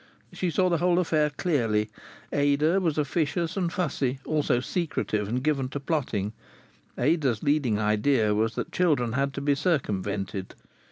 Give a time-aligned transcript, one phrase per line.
[0.33, 1.91] She saw the whole affair clearly.
[2.33, 6.33] Ada was officious and fussy, also secretive and given to plotting.
[6.97, 10.55] Ada's leading idea was that children had to be circumvented.